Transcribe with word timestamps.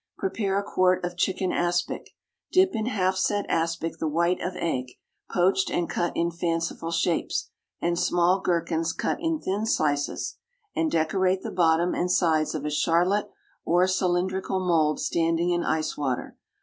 Prepare 0.17 0.57
a 0.57 0.63
quart 0.63 1.05
of 1.05 1.15
chicken 1.15 1.51
aspic. 1.51 2.09
Dip 2.51 2.71
in 2.73 2.87
half 2.87 3.17
set 3.17 3.45
aspic 3.47 3.99
the 3.99 4.07
white 4.07 4.41
of 4.41 4.55
egg, 4.55 4.93
poached 5.29 5.69
and 5.69 5.87
cut 5.87 6.11
in 6.17 6.31
fanciful 6.31 6.89
shapes, 6.89 7.51
and 7.79 7.99
small 7.99 8.39
gherkins 8.39 8.93
cut 8.93 9.19
in 9.21 9.39
thin 9.39 9.67
slices, 9.67 10.37
and 10.75 10.89
decorate 10.89 11.43
the 11.43 11.51
bottom 11.51 11.93
and 11.93 12.09
sides 12.09 12.55
of 12.55 12.65
a 12.65 12.71
charlotte 12.71 13.29
or 13.63 13.85
cylindrical 13.87 14.59
mould 14.59 14.99
standing 14.99 15.51
in 15.51 15.63
ice 15.63 15.95
water. 15.95 16.35